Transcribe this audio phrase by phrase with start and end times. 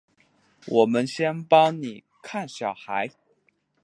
[0.65, 3.11] 我们先帮妳看小孩